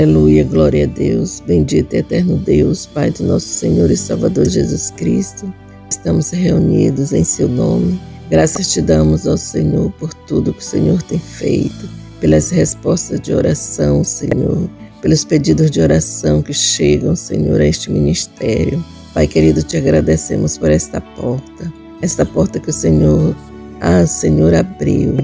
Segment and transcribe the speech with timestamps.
[0.00, 4.90] Aleluia, glória a Deus, bendito e eterno Deus, Pai de nosso Senhor e Salvador Jesus
[4.92, 5.52] Cristo.
[5.90, 8.00] Estamos reunidos em Seu nome.
[8.30, 11.86] Graças te damos ao Senhor por tudo que o Senhor tem feito,
[12.18, 14.70] pelas respostas de oração, Senhor,
[15.02, 18.82] pelos pedidos de oração que chegam, Senhor, a este ministério.
[19.12, 21.70] Pai querido, te agradecemos por esta porta,
[22.00, 23.36] esta porta que o Senhor,
[23.82, 25.14] ah, Senhor, abriu.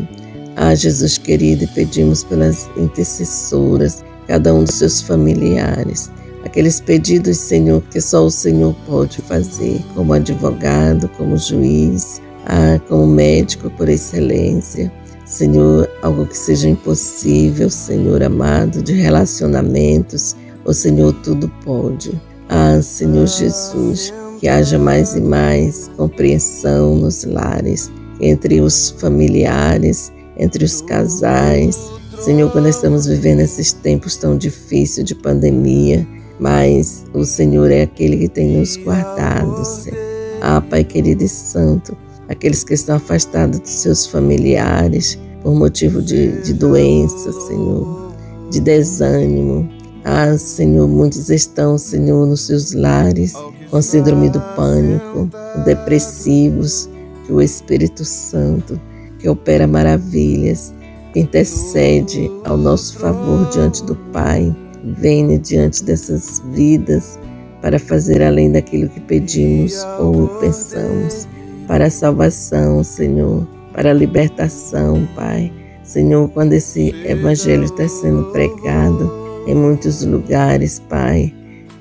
[0.55, 6.11] Ah, Jesus querido, e pedimos pelas intercessoras, cada um dos seus familiares.
[6.45, 13.07] Aqueles pedidos, Senhor, que só o Senhor pode fazer, como advogado, como juiz, ah, como
[13.07, 14.93] médico por excelência.
[15.25, 22.21] Senhor, algo que seja impossível, Senhor amado, de relacionamentos, o Senhor tudo pode.
[22.49, 27.91] Ah, Senhor Jesus, que haja mais e mais compreensão nos lares,
[28.21, 31.77] entre os familiares, entre os casais,
[32.21, 36.07] Senhor, quando estamos vivendo esses tempos tão difíceis de pandemia,
[36.41, 39.99] mas o Senhor é aquele que tem nos guardado, Senhor.
[40.41, 41.97] Ah, Pai querido e santo,
[42.29, 48.13] aqueles que estão afastados dos seus familiares por motivo de, de doença, Senhor,
[48.51, 49.69] de desânimo.
[50.05, 53.35] Ah, Senhor, muitos estão, Senhor, nos seus lares
[53.71, 55.29] com síndrome do pânico,
[55.65, 56.89] depressivos,
[57.25, 58.81] que o Espírito Santo,
[59.19, 60.73] que opera maravilhas,
[61.19, 64.55] intercede ao nosso favor diante do Pai.
[64.85, 67.19] Venha diante dessas vidas
[67.61, 71.27] para fazer além daquilo que pedimos ou pensamos,
[71.67, 75.53] para a salvação, Senhor, para a libertação, Pai.
[75.83, 79.13] Senhor, quando esse evangelho está sendo pregado
[79.47, 81.33] em muitos lugares, Pai,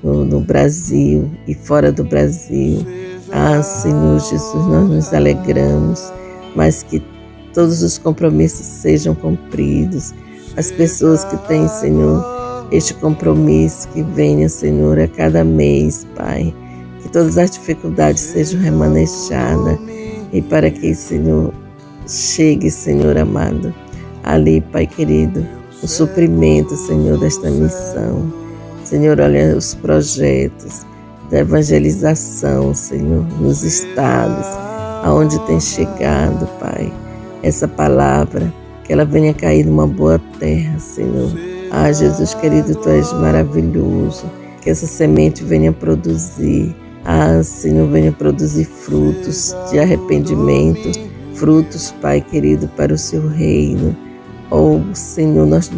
[0.02, 2.78] no, no Brasil e fora do Brasil.
[3.32, 6.12] Ah, Senhor Jesus, nós nos alegramos,
[6.54, 7.02] mas que
[7.56, 10.12] todos os compromissos sejam cumpridos.
[10.58, 16.54] As pessoas que têm, Senhor, este compromisso, que venha, Senhor, a cada mês, Pai.
[17.00, 19.78] Que todas as dificuldades sejam remanejadas
[20.34, 21.50] e para que, Senhor,
[22.06, 23.74] chegue, Senhor amado,
[24.22, 25.46] ali, Pai querido,
[25.82, 28.30] o suprimento, Senhor, desta missão.
[28.84, 30.84] Senhor, olha os projetos
[31.30, 34.46] da evangelização, Senhor, nos estados,
[35.02, 36.92] aonde tem chegado, Pai
[37.46, 38.52] essa palavra,
[38.84, 41.30] que ela venha cair numa boa terra, Senhor.
[41.70, 44.24] Ah, Jesus querido, tu és maravilhoso.
[44.60, 46.74] Que essa semente venha produzir.
[47.04, 50.90] Ah, Senhor, venha produzir frutos de arrependimento,
[51.34, 53.96] frutos, Pai querido, para o seu reino.
[54.50, 55.70] Oh, Senhor, nós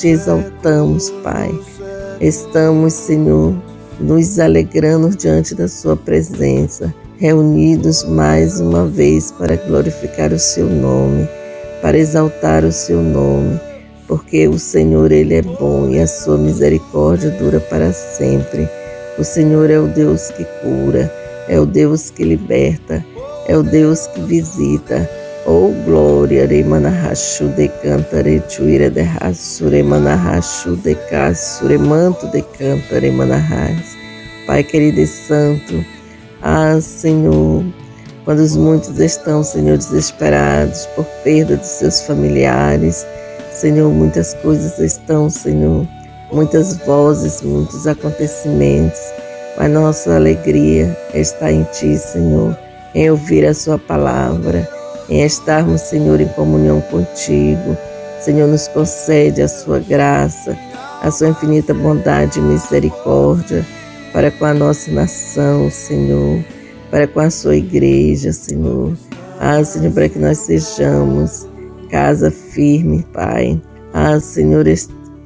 [0.00, 1.50] te exaltamos, Pai.
[2.18, 3.54] Estamos, Senhor,
[4.00, 11.28] nos alegrando diante da Sua presença reunidos mais uma vez para glorificar o seu nome,
[11.82, 13.58] para exaltar o seu nome,
[14.06, 18.68] porque o Senhor ele é bom e a sua misericórdia dura para sempre.
[19.18, 21.12] O Senhor é o Deus que cura,
[21.48, 23.04] é o Deus que liberta,
[23.48, 25.10] é o Deus que visita.
[25.44, 33.96] Oh glória, remanahachu de cantare chuira de rassure manahachu de cassure manto de cantare manahas.
[34.46, 35.84] Pai querido e santo,
[36.42, 37.64] ah, Senhor,
[38.24, 43.06] quando os muitos estão, Senhor, desesperados por perda dos seus familiares,
[43.50, 45.86] Senhor, muitas coisas estão, Senhor,
[46.32, 49.00] muitas vozes, muitos acontecimentos,
[49.56, 52.56] mas nossa alegria está em Ti, Senhor,
[52.94, 54.68] em ouvir a Sua palavra,
[55.08, 57.76] em estarmos, Senhor, em comunhão contigo.
[58.20, 60.56] Senhor, nos concede a Sua graça,
[61.02, 63.66] a Sua infinita bondade e misericórdia
[64.12, 66.44] para com a nossa nação, Senhor,
[66.90, 68.96] para com a sua igreja, Senhor.
[69.40, 71.46] Ah, Senhor, para que nós sejamos
[71.90, 73.60] casa firme, Pai.
[73.92, 74.66] Ah, Senhor,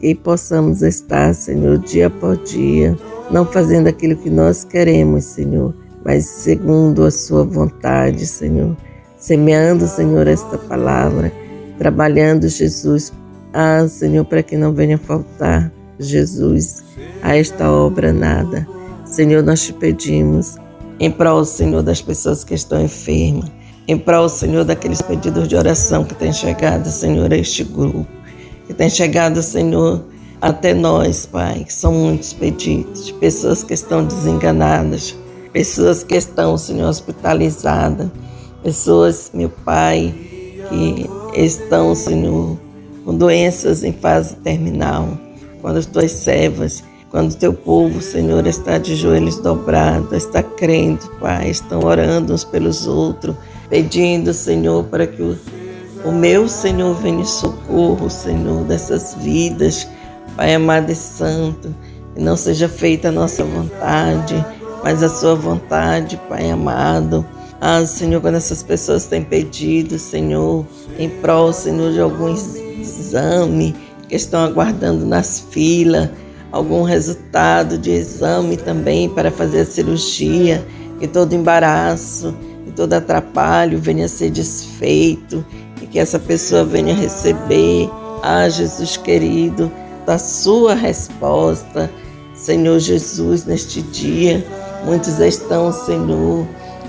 [0.00, 2.96] e possamos estar, Senhor, dia por dia,
[3.30, 5.74] não fazendo aquilo que nós queremos, Senhor,
[6.04, 8.76] mas segundo a Sua vontade, Senhor.
[9.16, 11.32] Semeando, Senhor, esta palavra,
[11.78, 13.12] trabalhando, Jesus,
[13.52, 15.72] ah, Senhor, para que não venha faltar,
[16.04, 16.82] Jesus,
[17.22, 18.66] a esta obra nada.
[19.04, 20.56] Senhor, nós te pedimos,
[20.98, 23.50] em prol, Senhor, das pessoas que estão enfermas,
[23.86, 28.06] em prol, Senhor, daqueles pedidos de oração que têm chegado, Senhor, a este grupo,
[28.66, 30.04] que tem chegado, Senhor,
[30.40, 35.16] até nós, Pai, são muitos pedidos, de pessoas que estão desenganadas,
[35.52, 38.08] pessoas que estão, Senhor, hospitalizadas,
[38.62, 40.14] pessoas, meu Pai,
[40.68, 42.58] que estão, Senhor,
[43.04, 45.08] com doenças em fase terminal,
[45.62, 51.50] quando as tuas servas quando teu povo, Senhor, está de joelhos dobrados, está crendo, Pai,
[51.50, 53.36] estão orando uns pelos outros,
[53.68, 55.38] pedindo, Senhor, para que o,
[56.06, 59.86] o meu Senhor venha em socorro, Senhor, dessas vidas,
[60.38, 61.74] Pai amado e santo,
[62.14, 64.42] que não seja feita a nossa vontade,
[64.82, 67.26] mas a sua vontade, Pai amado.
[67.60, 70.64] Ah, Senhor, quando essas pessoas têm pedido, Senhor,
[70.98, 73.76] em prol, Senhor, de algum exame,
[74.12, 76.10] que estão aguardando nas filas,
[76.50, 80.62] algum resultado de exame também para fazer a cirurgia,
[81.00, 82.36] que todo embaraço
[82.66, 85.42] e todo atrapalho venha a ser desfeito
[85.80, 87.88] e que essa pessoa venha receber,
[88.22, 89.72] ah, Jesus querido,
[90.04, 91.90] da sua resposta,
[92.34, 94.46] Senhor Jesus, neste dia.
[94.84, 96.46] Muitos estão, Senhor,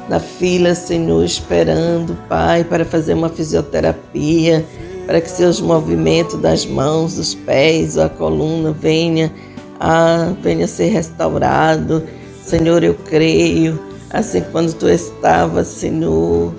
[0.10, 4.66] na fila, Senhor, esperando, Pai, para fazer uma fisioterapia,
[5.06, 9.32] para que seus movimentos das mãos, dos pés, a coluna venha
[9.80, 12.04] ah, venha ser restaurado.
[12.42, 13.78] Senhor, eu creio,
[14.10, 16.54] assim quando tu estavas, Senhor.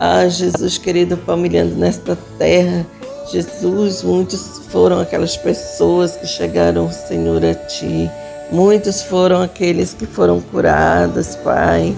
[0.00, 2.86] Ah, Jesus querido, famíliando nesta terra.
[3.30, 8.10] Jesus, muitos foram aquelas pessoas que chegaram, Senhor, a ti.
[8.50, 11.94] Muitos foram aqueles que foram curados, Pai.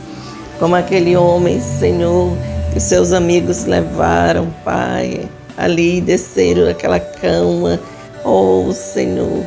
[0.58, 2.37] Como aquele homem, Senhor,
[2.73, 5.29] que seus amigos levaram, Pai.
[5.56, 7.81] Ali desceram aquela cama.
[8.25, 9.45] Oh, Senhor,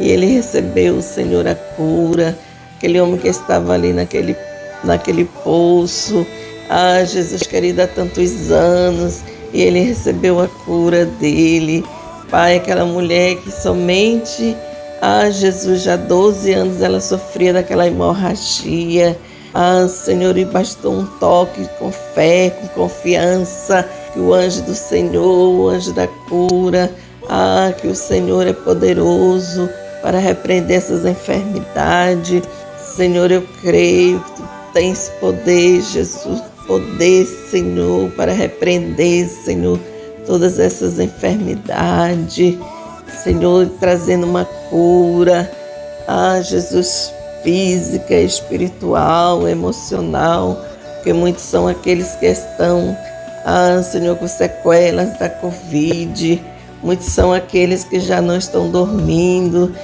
[0.00, 2.36] e ele recebeu, Senhor, a cura.
[2.76, 4.34] Aquele homem que estava ali naquele,
[4.82, 6.26] naquele poço.
[6.70, 9.20] Ah, Jesus querido, há tantos anos.
[9.52, 11.84] E ele recebeu a cura dele.
[12.30, 14.56] Pai, aquela mulher que somente,
[15.02, 19.18] ah, Jesus, já há 12 anos ela sofria daquela hemorragia.
[19.52, 25.48] Ah, Senhor, e bastou um toque com fé, com confiança, que o anjo do Senhor,
[25.48, 26.90] o anjo da cura,
[27.28, 29.68] ah, que o Senhor é poderoso
[30.02, 32.42] para repreender essas enfermidades.
[32.96, 39.78] Senhor, eu creio que tu tens poder, Jesus, poder, Senhor, para repreender, Senhor,
[40.26, 42.58] todas essas enfermidades.
[43.22, 45.50] Senhor, trazendo uma cura,
[46.06, 50.58] ah, Jesus, física, espiritual, emocional,
[50.94, 52.96] porque muitos são aqueles que estão,
[53.44, 56.42] ah, Senhor, com sequelas da Covid,
[56.82, 59.74] muitos são aqueles que já não estão dormindo,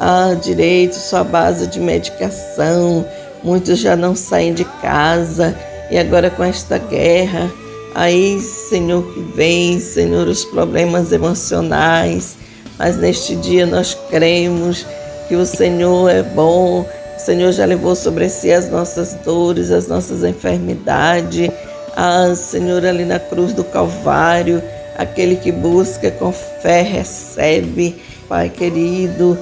[0.00, 3.06] ah, direito, sua base de medicação.
[3.42, 5.56] Muitos já não saem de casa
[5.90, 7.50] e agora com esta guerra,
[7.94, 12.36] aí, Senhor, que vem, Senhor, os problemas emocionais.
[12.78, 14.84] Mas neste dia nós cremos
[15.28, 16.80] que o Senhor é bom,
[17.16, 21.50] o Senhor já levou sobre si as nossas dores, as nossas enfermidades.
[21.96, 24.62] Ah, Senhor, ali na cruz do Calvário,
[24.96, 27.96] aquele que busca com fé recebe.
[28.28, 29.38] Pai querido,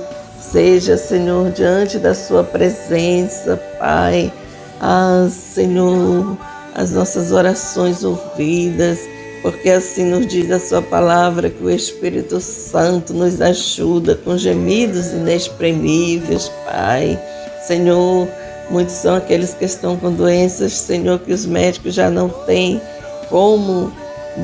[0.54, 4.32] Seja, Senhor, diante da Sua presença, Pai.
[4.80, 6.38] Ah, Senhor,
[6.74, 9.00] as nossas orações ouvidas,
[9.42, 15.08] porque assim nos diz a Sua palavra que o Espírito Santo nos ajuda com gemidos
[15.12, 17.18] inexprimíveis, Pai.
[17.66, 18.28] Senhor,
[18.70, 22.80] muitos são aqueles que estão com doenças, Senhor, que os médicos já não têm
[23.28, 23.92] como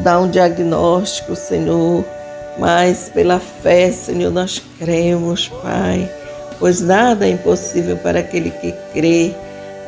[0.05, 2.05] dar um diagnóstico, Senhor.
[2.59, 6.11] Mas pela fé, Senhor, nós cremos, Pai,
[6.59, 9.35] pois nada é impossível para aquele que crê.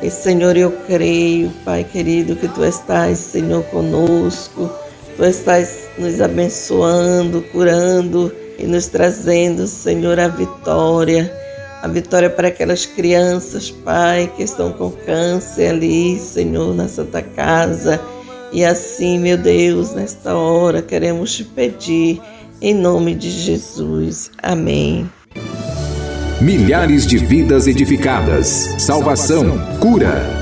[0.02, 4.70] E, Senhor, eu creio, Pai querido, que Tu estás, Senhor, conosco,
[5.16, 11.41] Tu estás nos abençoando, curando e nos trazendo, Senhor, a vitória.
[11.82, 18.00] A vitória para aquelas crianças, Pai, que estão com câncer ali, Senhor, na Santa Casa.
[18.52, 22.20] E assim, meu Deus, nesta hora queremos te pedir
[22.60, 24.30] em nome de Jesus.
[24.40, 25.10] Amém.
[26.40, 28.46] milhares de vidas edificadas,
[28.78, 30.41] salvação, cura.